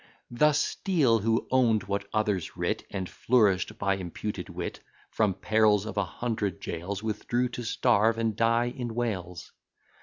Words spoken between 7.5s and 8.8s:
starve, and die